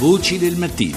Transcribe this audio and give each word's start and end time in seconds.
Voci 0.00 0.38
del 0.38 0.56
mattino. 0.56 0.96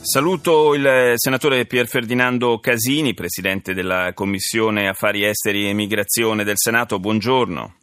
Saluto 0.00 0.74
il 0.74 1.14
senatore 1.16 1.66
Pier 1.66 1.88
Ferdinando 1.88 2.60
Casini, 2.60 3.14
presidente 3.14 3.74
della 3.74 4.12
Commissione 4.14 4.86
Affari 4.86 5.24
Esteri 5.24 5.68
e 5.68 5.72
Migrazione 5.72 6.44
del 6.44 6.56
Senato. 6.56 7.00
Buongiorno. 7.00 7.74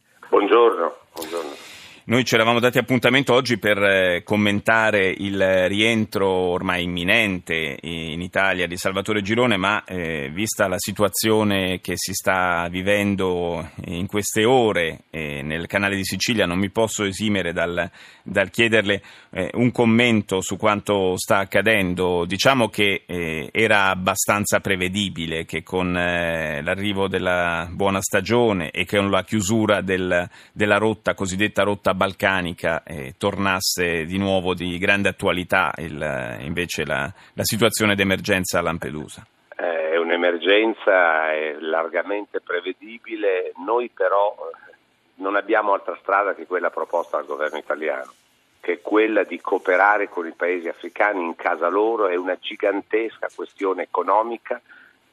Noi 2.04 2.26
ci 2.26 2.34
eravamo 2.34 2.60
dati 2.60 2.80
appuntamento 2.80 3.32
oggi 3.32 3.60
per 3.60 3.78
eh, 3.78 4.24
commentare 4.24 5.14
il 5.16 5.68
rientro 5.68 6.28
ormai 6.28 6.86
imminente 6.86 7.78
in 7.80 8.22
Italia 8.22 8.66
di 8.66 8.76
Salvatore 8.76 9.22
Girone, 9.22 9.56
ma 9.56 9.84
eh, 9.84 10.32
vista 10.34 10.68
la 10.68 10.80
situazione 10.80 11.80
che 11.80 11.94
si 11.98 12.14
sta 12.14 12.68
vivendo 12.72 13.70
in 13.86 14.08
queste 14.08 14.46
ore 14.46 15.04
eh, 15.12 15.44
nel 15.44 15.68
canale 15.68 15.96
di 15.96 16.04
Sicilia, 16.04 16.48
non 16.48 16.58
mi 16.58 16.72
posso 16.72 17.04
esimere 17.04 17.54
dal, 17.54 17.88
dal 18.24 18.50
chiederle 18.50 19.04
eh, 19.30 19.52
un 19.54 19.70
commento 19.72 20.42
su 20.42 20.58
quanto 20.58 21.16
sta 21.18 21.38
accadendo. 21.38 22.26
Diciamo 22.26 22.68
che 22.70 23.04
eh, 23.06 23.50
era 23.52 23.90
abbastanza 23.90 24.60
prevedibile 24.60 25.46
che 25.46 25.62
con 25.62 25.96
eh, 25.96 26.64
l'arrivo 26.64 27.08
della 27.08 27.70
buona 27.72 28.02
stagione 28.02 28.72
e 28.72 28.88
con 28.88 29.12
la 29.12 29.24
chiusura 29.24 29.82
del, 29.82 30.28
della 30.52 30.78
rotta, 30.78 31.14
cosiddetta 31.14 31.62
rotta 31.62 31.91
balcanica 31.94 32.84
eh, 32.84 33.14
tornasse 33.18 34.06
di 34.06 34.18
nuovo 34.18 34.54
di 34.54 34.78
grande 34.78 35.10
attualità 35.10 35.72
il, 35.78 36.38
invece 36.42 36.86
la, 36.86 37.12
la 37.34 37.44
situazione 37.44 37.96
d'emergenza 37.96 38.60
a 38.60 38.62
Lampedusa? 38.62 39.26
È 39.56 39.98
un'emergenza 39.98 41.32
è 41.34 41.58
largamente 41.60 42.42
prevedibile, 42.42 43.54
noi 43.64 43.90
però 43.90 44.36
eh, 44.36 44.76
non 45.16 45.36
abbiamo 45.36 45.74
altra 45.74 45.98
strada 46.02 46.34
che 46.34 46.46
quella 46.46 46.70
proposta 46.70 47.18
dal 47.18 47.26
governo 47.26 47.58
italiano, 47.58 48.12
che 48.60 48.74
è 48.74 48.82
quella 48.82 49.24
di 49.24 49.40
cooperare 49.40 50.10
con 50.10 50.28
i 50.28 50.34
paesi 50.34 50.68
africani 50.68 51.24
in 51.24 51.36
casa 51.36 51.68
loro, 51.68 52.08
è 52.08 52.16
una 52.16 52.38
gigantesca 52.40 53.30
questione 53.34 53.84
economica, 53.84 54.62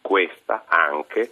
questa 0.00 0.64
anche, 0.66 1.30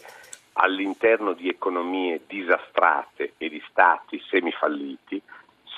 all'interno 0.54 1.32
di 1.32 1.48
economie 1.48 2.22
disastrate 2.26 3.34
e 3.36 3.48
di 3.48 3.62
stati 3.68 4.22
semifalliti 4.28 5.20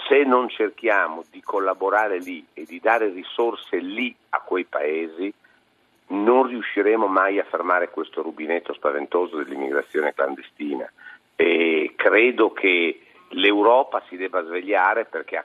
se 0.09 0.25
non 0.25 0.49
cerchiamo 0.49 1.25
di 1.31 1.43
collaborare 1.43 2.19
lì 2.19 2.45
e 2.55 2.65
di 2.65 2.81
dare 2.81 3.11
risorse 3.11 3.77
lì 3.77 4.15
a 4.31 4.41
quei 4.41 4.65
paesi, 4.65 5.33
non 6.09 6.47
riusciremo 6.47 7.07
mai 7.07 7.39
a 7.39 7.45
fermare 7.45 7.91
questo 7.91 8.23
rubinetto 8.23 8.73
spaventoso 8.73 9.37
dell'immigrazione 9.37 10.15
clandestina. 10.15 10.91
E 11.37 11.93
credo 11.95 12.53
che 12.53 13.03
l'Europa 13.31 14.03
si 14.09 14.17
debba 14.17 14.43
svegliare 14.45 15.05
perché 15.05 15.45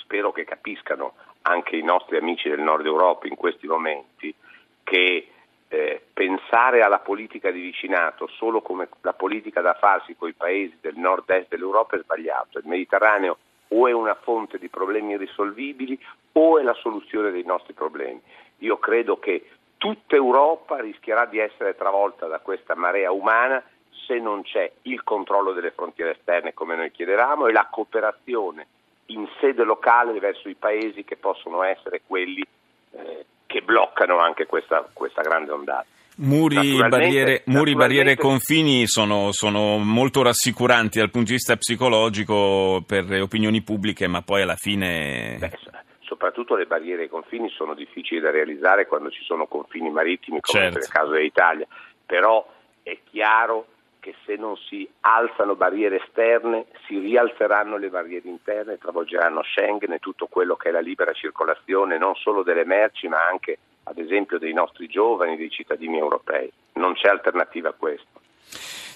spero 0.00 0.32
che 0.32 0.44
capiscano 0.44 1.14
anche 1.42 1.76
i 1.76 1.82
nostri 1.82 2.16
amici 2.16 2.48
del 2.48 2.60
nord 2.60 2.84
Europa 2.84 3.28
in 3.28 3.36
questi 3.36 3.66
momenti 3.66 4.34
che 4.82 5.28
eh, 5.68 6.02
pensare 6.12 6.82
alla 6.82 6.98
politica 6.98 7.50
di 7.50 7.60
vicinato 7.60 8.26
solo 8.26 8.60
come 8.60 8.88
la 9.02 9.12
politica 9.12 9.60
da 9.60 9.74
farsi 9.74 10.16
con 10.16 10.28
i 10.28 10.32
paesi 10.32 10.76
del 10.80 10.96
nord-est 10.96 11.48
dell'Europa 11.48 11.96
è 11.96 12.00
sbagliato. 12.00 12.58
Il 12.58 12.66
Mediterraneo 12.66 13.38
o 13.68 13.88
è 13.88 13.92
una 13.92 14.14
fonte 14.14 14.58
di 14.58 14.68
problemi 14.68 15.12
irrisolvibili 15.12 15.98
o 16.32 16.58
è 16.58 16.62
la 16.62 16.74
soluzione 16.74 17.30
dei 17.30 17.44
nostri 17.44 17.72
problemi. 17.72 18.20
Io 18.58 18.78
credo 18.78 19.18
che 19.18 19.48
tutta 19.76 20.16
Europa 20.16 20.80
rischierà 20.80 21.26
di 21.26 21.38
essere 21.38 21.76
travolta 21.76 22.26
da 22.26 22.40
questa 22.40 22.74
marea 22.74 23.10
umana 23.10 23.62
se 24.06 24.18
non 24.18 24.42
c'è 24.42 24.70
il 24.82 25.04
controllo 25.04 25.52
delle 25.52 25.70
frontiere 25.70 26.12
esterne 26.12 26.54
come 26.54 26.76
noi 26.76 26.90
chiedevamo 26.90 27.46
e 27.46 27.52
la 27.52 27.68
cooperazione 27.70 28.66
in 29.06 29.28
sede 29.40 29.64
locale 29.64 30.18
verso 30.18 30.48
i 30.48 30.54
paesi 30.54 31.04
che 31.04 31.16
possono 31.16 31.62
essere 31.62 32.02
quelli 32.06 32.44
eh, 32.92 33.26
che 33.46 33.62
bloccano 33.62 34.18
anche 34.18 34.46
questa, 34.46 34.88
questa 34.92 35.22
grande 35.22 35.52
ondata. 35.52 35.86
Muri, 36.20 36.76
barriere, 36.88 37.42
muri, 37.46 37.74
barriere 37.74 38.12
e 38.12 38.16
confini 38.16 38.88
sono, 38.88 39.30
sono, 39.30 39.78
molto 39.78 40.22
rassicuranti 40.22 40.98
dal 40.98 41.10
punto 41.10 41.28
di 41.28 41.34
vista 41.34 41.56
psicologico 41.56 42.82
per 42.84 43.04
le 43.04 43.20
opinioni 43.20 43.62
pubbliche, 43.62 44.08
ma 44.08 44.22
poi 44.22 44.42
alla 44.42 44.56
fine... 44.56 45.36
Beh, 45.38 45.56
soprattutto 46.00 46.56
le 46.56 46.66
barriere 46.66 47.04
e 47.04 47.08
confini 47.08 47.48
sono 47.50 47.74
difficili 47.74 48.18
da 48.18 48.32
realizzare 48.32 48.86
quando 48.86 49.10
ci 49.10 49.22
sono 49.22 49.46
confini 49.46 49.90
marittimi, 49.90 50.40
come 50.40 50.64
certo. 50.64 50.78
nel 50.78 50.88
caso 50.88 51.10
dell'Italia, 51.12 51.66
però 52.04 52.44
è 52.82 52.98
chiaro 53.08 53.66
che 54.00 54.14
se 54.24 54.34
non 54.34 54.56
si 54.56 54.88
alzano 55.00 55.54
barriere 55.54 56.02
esterne 56.02 56.66
si 56.86 56.98
rialzeranno 56.98 57.76
le 57.76 57.90
barriere 57.90 58.28
interne, 58.28 58.78
travolgeranno 58.78 59.42
Schengen 59.42 59.92
e 59.92 59.98
tutto 59.98 60.26
quello 60.26 60.56
che 60.56 60.70
è 60.70 60.72
la 60.72 60.80
libera 60.80 61.12
circolazione 61.12 61.98
non 61.98 62.14
solo 62.14 62.42
delle 62.42 62.64
merci 62.64 63.06
ma 63.06 63.18
anche 63.30 63.58
ad 63.88 63.98
esempio 63.98 64.38
dei 64.38 64.52
nostri 64.52 64.86
giovani, 64.86 65.36
dei 65.36 65.50
cittadini 65.50 65.98
europei. 65.98 66.50
Non 66.74 66.94
c'è 66.94 67.08
alternativa 67.08 67.70
a 67.70 67.74
questo. 67.76 68.20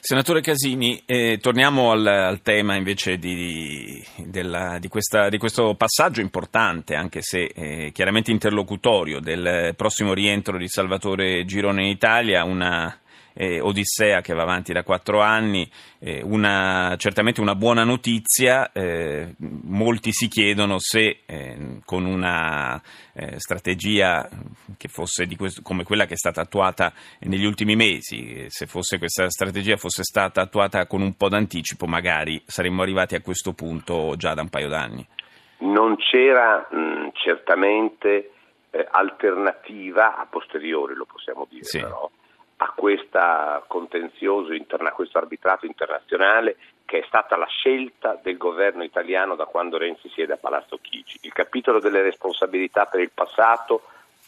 Senatore 0.04 0.41
Casini, 0.41 1.00
eh, 1.06 1.38
torniamo 1.41 1.92
al, 1.92 2.04
al, 2.04 2.42
tema 2.42 2.75
invece 2.75 3.19
di, 3.19 4.04
della, 4.16 4.78
di, 4.80 4.88
questa, 4.88 5.28
di, 5.28 5.38
questo 5.38 5.75
passaggio 5.76 6.20
importante, 6.20 6.97
anche 6.97 7.22
se 7.22 7.44
eh, 7.54 7.92
chiaramente 7.92 8.32
interlocutorio, 8.32 9.20
del 9.20 9.75
prossimo 9.76 10.12
rientro 10.12 10.58
di 10.58 10.66
Salvatore 10.66 11.44
Girone 11.44 11.84
in 11.84 11.91
Italia, 11.91 12.42
una 12.42 12.98
eh, 13.34 13.60
Odissea 13.60 14.20
che 14.20 14.34
va 14.34 14.43
avanti 14.43 14.72
da 14.72 14.82
quattro 14.82 15.20
anni, 15.20 15.69
eh, 15.98 16.22
una, 16.22 16.94
certamente 16.98 17.41
una 17.41 17.54
buona 17.54 17.84
notizia, 17.84 18.70
eh, 18.72 19.34
molti 19.38 20.12
si 20.12 20.28
chiedono 20.28 20.78
se 20.78 21.22
eh, 21.26 21.81
con 21.84 22.04
una 22.04 22.81
eh, 23.15 23.38
strategia 23.38 24.28
che 24.76 24.88
fosse 24.88 25.26
questo, 25.37 25.62
come 25.62 25.84
quella 25.84 26.06
che 26.06 26.15
è 26.15 26.16
stata 26.16 26.41
attuata 26.41 26.92
negli 27.21 27.44
ultimi 27.44 27.76
mesi, 27.76 28.47
se 28.48 28.66
fosse 28.66 28.98
questa 28.98 29.28
strategia 29.31 29.76
fosse 29.76 30.03
stata 30.03 30.41
attuata 30.41 30.87
con 30.87 31.03
un 31.03 31.15
po' 31.16 31.28
d'anticipo 31.28 31.87
magari 31.87 32.42
saremmo 32.47 32.82
arrivati 32.82 33.15
a 33.15 33.21
questo 33.21 33.53
punto 33.53 34.15
già 34.16 34.34
da 34.34 34.42
un 34.42 34.48
paio 34.48 34.69
d'anni. 34.69 35.06
Non 35.59 35.97
c'era 35.97 36.66
mh, 36.71 37.10
certamente 37.12 38.32
eh, 38.71 38.87
alternativa 38.91 40.16
a 40.16 40.26
posteriori, 40.26 40.94
lo 40.94 41.04
possiamo 41.04 41.47
dire 41.48 41.65
sì. 41.65 41.78
però 41.78 42.10
a 42.62 42.72
questo 42.76 43.18
contenzioso, 43.66 44.52
interna- 44.52 44.90
a 44.90 44.92
questo 44.92 45.18
arbitrato 45.18 45.66
internazionale 45.66 46.56
che 46.84 47.00
è 47.00 47.04
stata 47.06 47.36
la 47.36 47.46
scelta 47.46 48.18
del 48.22 48.36
governo 48.36 48.84
italiano 48.84 49.34
da 49.34 49.46
quando 49.46 49.78
Renzi 49.78 50.08
siede 50.10 50.34
a 50.34 50.36
Palazzo 50.36 50.78
Chigi. 50.80 51.18
Il 51.22 51.32
capitolo 51.32 51.80
delle 51.80 52.02
responsabilità 52.02 52.86
per 52.86 53.00
il 53.00 53.10
passato 53.12 53.82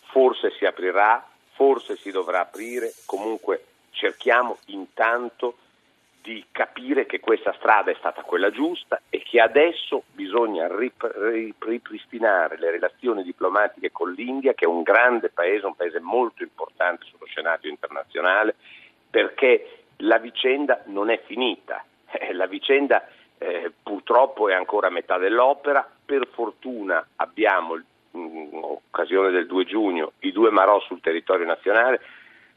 forse 0.07 0.51
si 0.59 0.65
aprirà, 0.65 1.25
forse 1.53 1.97
si 1.97 2.11
dovrà 2.11 2.41
aprire, 2.41 2.93
comunque 3.07 3.67
cerchiamo 3.91 4.59
intanto 4.67 5.59
di 6.25 6.43
capire 6.53 7.05
che 7.05 7.21
questa 7.21 7.53
strada 7.59 7.91
è 7.91 7.97
stata 7.99 8.23
quella 8.23 8.51
giusta 8.51 8.99
e 9.11 9.23
che 9.23 9.41
adesso 9.41 10.05
bisogna 10.11 10.67
ripristinare 10.75 12.59
le 12.59 12.71
relazioni 12.71 13.23
diplomatiche 13.23 13.93
con 13.93 14.11
l'India, 14.11 14.55
che 14.55 14.65
è 14.65 14.69
un 14.69 14.83
grande 14.83 15.29
paese, 15.29 15.67
un 15.67 15.77
paese 15.77 16.01
molto 16.01 16.43
importante 16.43 17.05
sullo 17.05 17.27
scenario 17.27 17.69
internazionale, 17.69 18.55
perché 19.11 19.85
la 19.99 20.17
vicenda 20.17 20.81
non 20.87 21.11
è 21.11 21.21
finita. 21.27 21.85
Eh, 22.11 22.33
la 22.33 22.47
vicenda 22.47 23.07
eh, 23.37 23.71
purtroppo 23.83 24.49
è 24.49 24.55
ancora 24.55 24.87
a 24.87 24.91
metà 24.91 25.19
dell'opera, 25.19 25.87
per 26.07 26.27
fortuna 26.33 27.07
abbiamo 27.17 27.79
in 28.13 28.49
occasione 28.53 29.31
del 29.31 29.47
2 29.47 29.65
giugno 29.67 30.13
i 30.21 30.33
due 30.33 30.51
Marò 30.51 30.81
sul 30.81 31.03
territorio 31.03 31.45
nazionale, 31.45 32.01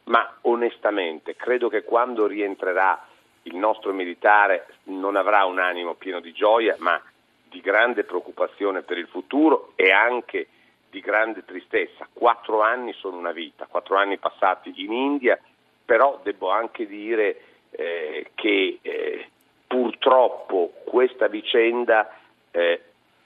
ma 0.06 0.38
onestamente 0.44 1.35
credo 1.35 1.67
che 1.67 1.83
quando 1.83 2.27
rientrerà 2.27 3.07
il 3.47 3.56
nostro 3.56 3.94
militare 3.94 4.68
non 4.84 5.16
avrà 5.16 5.46
un 5.46 5.59
animo 5.59 5.96
pieno 5.96 6.19
di 6.19 6.34
gioia, 6.34 6.75
ma 6.80 7.02
di 7.50 7.62
grande 7.62 8.03
preoccupazione 8.03 8.81
per 8.81 8.97
il 8.97 9.08
futuro 9.08 9.72
e 9.75 9.91
anche 9.91 10.48
di 10.89 11.00
grande 11.00 11.45
tristezza. 11.45 12.07
Quattro 12.12 12.62
anni 12.62 12.94
sono 12.94 13.18
una 13.18 13.31
vita, 13.31 13.68
quattro 13.68 13.95
anni 13.98 14.18
passati 14.18 14.74
in 14.75 14.92
India, 14.92 15.39
però 15.86 16.19
devo 16.24 16.50
anche 16.50 16.86
dire 16.86 17.42
eh, 17.71 18.31
che 18.36 18.80
eh, 18.81 19.30
purtroppo 19.66 20.74
questa 20.86 21.27
vicenda 21.27 22.13
eh, 22.51 22.81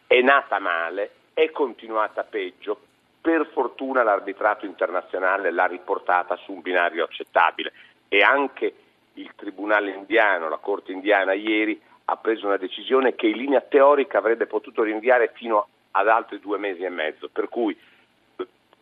è 0.08 0.22
nata 0.22 0.60
male, 0.60 1.12
è 1.34 1.50
continuata 1.52 2.24
peggio. 2.24 2.80
Per 3.22 3.50
fortuna 3.54 4.04
l'arbitrato 4.04 4.66
internazionale 4.66 5.52
l'ha 5.52 5.66
riportata 5.66 6.36
su 6.38 6.54
un 6.54 6.62
binario 6.62 7.04
accettabile 7.04 7.72
e 8.08 8.22
anche 8.22 8.74
il 9.14 9.32
Tribunale 9.36 9.92
indiano, 9.92 10.50
la 10.50 10.58
Corte 10.58 10.92
indiana 10.92 11.34
ieri 11.34 11.80
ha 12.06 12.18
preso 12.18 12.46
una 12.46 12.58
decisione 12.58 13.16
che 13.16 13.28
in 13.28 13.38
linea 13.38 13.62
teorica 13.62 14.18
avrebbe 14.18 14.46
potuto 14.46 14.84
rinviare 14.84 15.32
fino 15.34 15.68
ad 15.92 16.08
altri 16.08 16.40
due 16.40 16.58
mesi 16.58 16.84
e 16.84 16.90
mezzo, 16.90 17.30
per 17.32 17.50
cui 17.50 17.78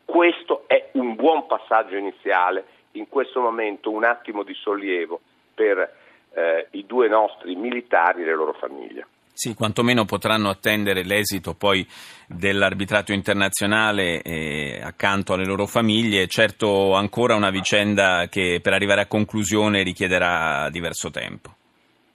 questo 0.05 0.63
è 0.67 0.89
un 0.93 1.15
buon 1.15 1.45
passaggio 1.45 1.95
iniziale, 1.95 2.65
in 2.93 3.07
questo 3.07 3.39
momento 3.39 3.91
un 3.91 4.03
attimo 4.03 4.43
di 4.43 4.53
sollievo 4.55 5.19
per 5.53 5.95
eh, 6.33 6.67
i 6.71 6.85
due 6.85 7.07
nostri 7.07 7.55
militari 7.55 8.23
e 8.23 8.25
le 8.25 8.35
loro 8.35 8.53
famiglie. 8.53 9.05
Sì, 9.39 9.53
quantomeno 9.53 10.03
potranno 10.03 10.49
attendere 10.49 11.05
l'esito 11.05 11.53
poi 11.53 11.87
dell'arbitrato 12.27 13.13
internazionale 13.13 14.21
eh, 14.21 14.81
accanto 14.83 15.31
alle 15.31 15.45
loro 15.45 15.65
famiglie. 15.65 16.27
Certo 16.27 16.93
ancora 16.93 17.35
una 17.35 17.49
vicenda 17.49 18.27
che 18.29 18.59
per 18.61 18.73
arrivare 18.73 18.99
a 18.99 19.07
conclusione 19.07 19.81
richiederà 19.81 20.67
diverso 20.69 21.09
tempo. 21.09 21.55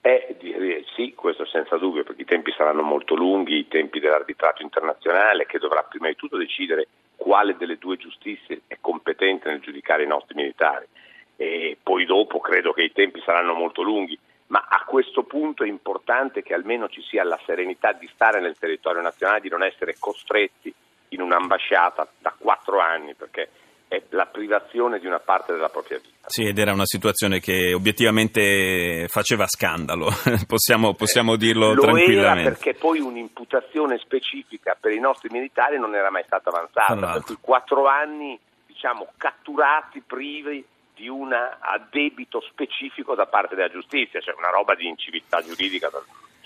Eh, 0.03 0.37
sì, 0.95 1.15
questo 1.17 1.47
senza 1.47 1.79
dubbio, 1.79 2.05
perché 2.05 2.21
i 2.21 2.27
tempi 2.27 2.53
saranno 2.55 2.83
molto 2.83 3.15
lunghi, 3.15 3.57
i 3.57 3.69
tempi 3.69 4.01
dell'arbitrato 4.01 4.61
internazionale 4.61 5.47
che 5.47 5.57
dovrà 5.59 5.83
prima 5.83 6.09
di 6.09 6.17
tutto 6.17 6.37
decidere 6.37 6.89
quale 7.17 7.57
delle 7.57 7.79
due 7.79 7.97
giustizie 7.97 8.61
è 8.67 8.77
competente 8.83 9.49
nel 9.49 9.61
giudicare 9.61 10.03
i 10.03 10.07
nostri 10.07 10.35
militari. 10.35 10.85
E 11.37 11.79
poi 11.83 12.05
dopo 12.05 12.39
credo 12.41 12.75
che 12.75 12.83
i 12.83 12.93
tempi 12.93 13.23
saranno 13.25 13.55
molto 13.55 13.81
lunghi 13.81 14.19
ma 14.49 14.67
a 14.69 14.85
questo 14.85 15.23
punto 15.23 15.65
è 15.65 15.69
importante 15.69 16.43
che 16.43 16.55
almeno 16.55 16.89
ci 16.89 17.03
sia 17.03 17.25
la 17.25 17.41
serenità 17.47 17.93
di 17.93 18.09
stare 18.13 18.41
nel 18.41 18.57
territorio 18.59 19.03
nazionale, 19.03 19.41
di 19.41 19.49
non 19.49 19.63
essere 19.63 19.97
costretti 19.99 20.73
in 21.09 21.21
un'ambasciata 21.21 22.07
da 22.19 22.35
quattro 22.37 22.79
anni, 22.79 23.15
perché 23.15 23.49
è 23.89 24.03
la 24.11 24.27
privazione 24.27 24.99
di 24.99 25.07
una 25.07 25.21
parte 25.21 25.53
della 25.53 25.69
propria 25.69 25.99
vita. 25.99 26.29
Sì, 26.29 26.45
ed 26.45 26.59
era 26.59 26.73
una 26.73 26.87
situazione 26.87 27.41
che 27.41 27.73
obiettivamente 27.73 29.07
faceva 29.09 29.47
scandalo, 29.47 30.09
possiamo, 30.47 30.95
possiamo 30.95 31.37
dirlo 31.37 31.73
Lo 31.73 31.81
tranquillamente. 31.81 32.41
Era 32.41 32.51
perché 32.51 32.75
poi 32.75 33.01
un'imputazione 33.01 33.99
specifica 33.99 34.77
per 34.79 34.93
i 34.93 35.01
nostri 35.01 35.29
militari 35.31 35.79
non 35.79 35.95
era 35.95 36.11
mai 36.11 36.25
stata 36.27 36.51
avanzata, 36.51 37.13
per 37.13 37.23
cui 37.23 37.39
quattro 37.41 37.87
anni 37.87 38.39
diciamo, 38.67 39.09
catturati, 39.17 40.03
privi 40.05 40.65
di 40.95 41.09
un 41.09 41.33
addebito 41.33 42.41
specifico 42.51 43.15
da 43.15 43.27
parte 43.27 43.55
della 43.55 43.71
giustizia, 43.71 44.21
cioè 44.21 44.35
una 44.37 44.51
roba 44.51 44.75
di 44.75 44.87
inciviltà 44.87 45.43
giuridica 45.43 45.91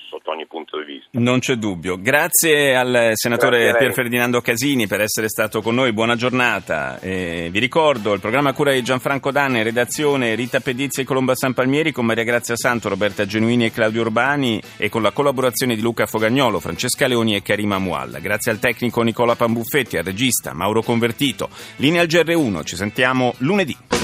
sotto 0.09 0.31
ogni 0.31 0.47
punto 0.47 0.79
di 0.79 0.85
vista. 0.85 1.09
Non 1.13 1.39
c'è 1.39 1.55
dubbio. 1.57 2.01
Grazie 2.01 2.75
al 2.75 3.11
senatore 3.13 3.77
Pier 3.77 3.93
Ferdinando 3.93 4.41
Casini 4.41 4.87
per 4.87 5.03
essere 5.03 5.29
stato 5.29 5.61
con 5.61 5.75
noi, 5.75 5.93
buona 5.93 6.17
giornata. 6.17 6.99
Eh, 6.99 7.49
vi 7.53 7.59
ricordo 7.59 8.15
il 8.15 8.21
programma 8.21 8.53
cura 8.53 8.73
di 8.73 8.83
Gianfranco 8.83 9.31
Danne, 9.31 9.63
redazione 9.63 10.35
Rita 10.35 10.61
Pedizzi 10.61 11.03
e 11.03 11.05
Colomba 11.05 11.35
San 11.35 11.53
Palmieri 11.55 11.93
con 11.93 12.07
Maria 12.07 12.25
Grazia 12.25 12.57
Santo, 12.57 12.89
Roberta 12.89 13.27
Genuini 13.27 13.67
e 13.67 13.73
Claudio 13.73 14.01
Urbani 14.01 14.61
e 14.77 14.89
con 14.89 15.03
la 15.03 15.13
collaborazione 15.13 15.77
di 15.77 15.83
Luca 15.83 16.07
Fogagnolo, 16.07 16.59
Francesca 16.59 17.07
Leoni 17.07 17.37
e 17.37 17.43
Karima 17.43 17.79
Mualla. 17.79 18.19
Grazie 18.19 18.53
al 18.53 18.59
tecnico 18.59 19.03
Nicola 19.03 19.37
Pambuffetti, 19.37 19.99
al 19.99 20.05
regista 20.05 20.55
Mauro 20.55 20.83
Convertito. 20.83 21.51
Linea 21.77 22.01
al 22.01 22.07
GR1, 22.07 22.65
ci 22.65 22.77
sentiamo 22.77 23.35
lunedì. 23.39 23.98